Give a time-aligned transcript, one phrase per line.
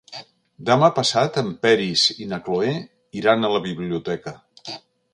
[0.69, 2.75] Demà passat en Peris i na Cloè
[3.23, 4.39] iran a la biblioteca.